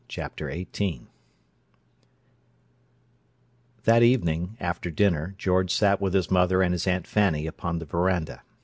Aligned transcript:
Chapter 0.07 0.47
XVIII 0.51 1.09
That 3.83 4.01
evening, 4.01 4.57
after 4.59 4.89
dinner, 4.89 5.35
George 5.37 5.71
sat 5.71 6.01
with 6.01 6.15
his 6.15 6.31
mother 6.31 6.63
and 6.63 6.73
his 6.73 6.87
Aunt 6.87 7.05
Fanny 7.05 7.45
upon 7.45 7.77
the 7.77 7.85
veranda. 7.85 8.41